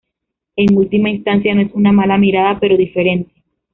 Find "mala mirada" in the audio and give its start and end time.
1.91-2.59